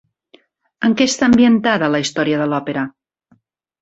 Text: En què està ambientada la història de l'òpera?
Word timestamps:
En 0.87 0.95
què 1.01 1.05
està 1.11 1.29
ambientada 1.31 1.91
la 1.97 2.03
història 2.07 2.41
de 2.43 2.49
l'òpera? 2.55 2.87